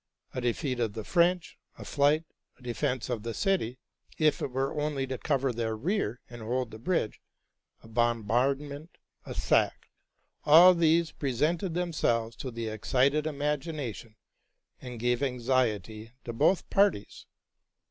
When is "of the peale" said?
0.79-1.41